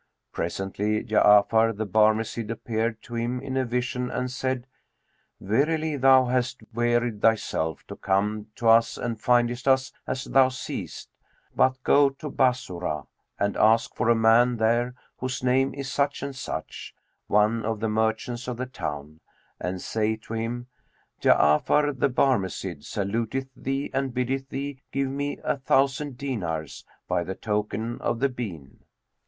Presently 0.31 1.03
Ja'afar 1.03 1.77
the 1.77 1.85
Barmecide 1.85 2.49
appeared 2.49 3.03
to 3.03 3.13
him 3.13 3.39
in 3.39 3.55
a 3.55 3.63
vision 3.63 4.09
and 4.09 4.31
said, 4.31 4.65
"Verily 5.39 5.95
thou 5.95 6.25
hast 6.25 6.61
wearied 6.73 7.21
thyself 7.21 7.85
to 7.85 7.95
come 7.95 8.47
to 8.55 8.67
us 8.67 8.97
and 8.97 9.21
findest 9.21 9.67
us 9.67 9.93
as 10.07 10.23
thou 10.23 10.49
seest; 10.49 11.11
but 11.55 11.83
go 11.83 12.09
to 12.09 12.31
Bassorah 12.31 13.05
and 13.37 13.55
ask 13.55 13.93
for 13.95 14.09
a 14.09 14.15
man 14.15 14.57
there 14.57 14.95
whose 15.17 15.43
name 15.43 15.71
is 15.75 15.91
such 15.91 16.23
and 16.23 16.35
such, 16.35 16.95
one 17.27 17.63
of 17.63 17.79
the 17.79 17.87
merchants 17.87 18.47
of 18.47 18.57
the 18.57 18.65
town, 18.65 19.19
and 19.59 19.83
say 19.83 20.15
to 20.15 20.33
him, 20.33 20.65
'Ja'afar, 21.21 21.93
the 21.99 22.09
Barmecide, 22.09 22.83
saluteth 22.83 23.49
thee 23.55 23.91
and 23.93 24.15
biddeth 24.15 24.49
thee 24.49 24.81
give 24.91 25.09
me 25.09 25.37
a 25.43 25.57
thousand 25.57 26.17
dinars, 26.17 26.85
by 27.07 27.23
the 27.23 27.35
token 27.35 27.99
of 28.01 28.19
the 28.19 28.29
bean.'" 28.29 28.79